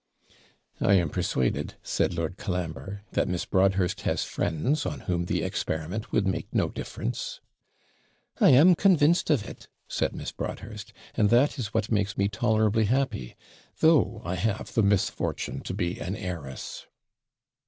'I 0.79 0.93
am 0.95 1.09
persuaded,' 1.11 1.75
said 1.83 2.15
Lord 2.15 2.37
Colambre, 2.37 3.03
'that 3.11 3.27
Miss 3.27 3.45
Broadhurst 3.45 4.01
has 4.01 4.23
friends 4.23 4.83
on 4.83 5.01
whom 5.01 5.25
the 5.25 5.43
experiment 5.43 6.11
would 6.11 6.25
make 6.25 6.47
no 6.51 6.69
difference.' 6.69 7.39
'I 8.39 8.49
am 8.49 8.73
convinced 8.73 9.29
of 9.29 9.47
it,' 9.47 9.67
said 9.87 10.15
Miss 10.15 10.31
Broadhurst; 10.31 10.91
'and 11.13 11.29
that 11.29 11.59
is 11.59 11.67
what 11.71 11.91
makes 11.91 12.17
me 12.17 12.27
tolerably 12.27 12.85
happy, 12.85 13.35
though 13.79 14.23
I 14.25 14.33
have 14.37 14.73
the 14.73 14.81
misfortune 14.81 15.61
to 15.61 15.73
be 15.75 15.99
an 15.99 16.15
heiress.' 16.15 16.87